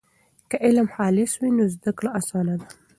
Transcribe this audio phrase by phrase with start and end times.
[0.49, 2.67] که علم خالص وي نو زده کړه اسانه ده.